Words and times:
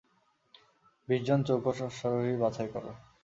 বিশজন 1.07 1.39
চৌকস 1.47 1.77
অশ্বারোহী 1.87 2.33
বাছাই 2.41 2.67
কর। 2.73 2.85